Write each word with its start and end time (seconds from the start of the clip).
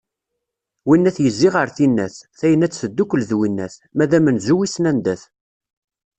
Winnat 0.87 1.17
yezzi 1.23 1.49
ɣer 1.55 1.67
tinnat, 1.77 2.15
tayennat 2.39 2.77
teddukel 2.81 3.21
d 3.29 3.31
winnat, 3.39 3.75
ma 3.95 4.05
d 4.09 4.11
amenzu 4.17 4.55
wisen 4.57 4.89
anda-t. 4.91 5.23